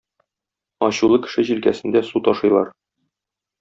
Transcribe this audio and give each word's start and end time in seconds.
Ачулы 0.87 1.21
кеше 1.27 1.47
җилкәсендә 1.51 2.05
су 2.11 2.25
ташыйлар. 2.31 2.77